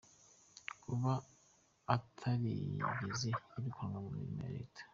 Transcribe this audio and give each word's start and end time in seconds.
Kuba 0.83 1.11
atarigeze 1.95 3.27
yirukanwa 3.51 3.97
mu 4.03 4.09
mirimo 4.15 4.39
ya 4.45 4.53
leta;. 4.57 4.81